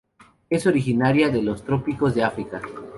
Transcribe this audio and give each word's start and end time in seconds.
Es 0.49 0.65
originaria 0.65 1.29
de 1.29 1.43
los 1.43 1.63
trópicos 1.63 2.15
de 2.15 2.23
África. 2.23 2.59